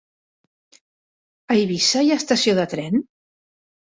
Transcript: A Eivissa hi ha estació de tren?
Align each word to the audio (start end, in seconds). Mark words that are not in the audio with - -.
A 1.51 1.57
Eivissa 1.59 2.01
hi 2.05 2.09
ha 2.13 2.17
estació 2.21 2.57
de 2.61 2.65
tren? 2.73 2.99